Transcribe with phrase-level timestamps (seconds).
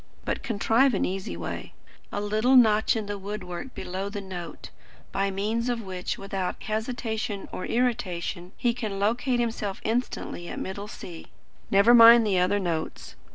[0.25, 1.73] But contrive an easy way
[2.11, 4.71] a little notch in the wood work below the note
[5.11, 10.87] by means of which, without hesitation or irritation, he can locate himself instantly at middle
[10.87, 11.27] C.
[11.69, 13.13] Never mind the other notes.